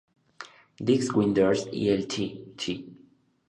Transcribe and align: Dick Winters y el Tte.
Dick 0.85 1.13
Winters 1.15 1.69
y 1.71 1.89
el 1.89 2.07
Tte. 2.07 2.87